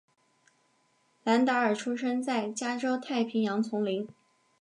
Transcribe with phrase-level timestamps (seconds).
[1.23, 4.09] 兰达尔出生在加州太平洋丛林。